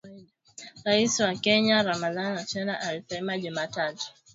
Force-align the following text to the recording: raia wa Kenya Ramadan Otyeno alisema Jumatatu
raia 0.85 1.09
wa 1.19 1.35
Kenya 1.35 1.83
Ramadan 1.83 2.37
Otyeno 2.37 2.77
alisema 2.79 3.37
Jumatatu 3.37 4.05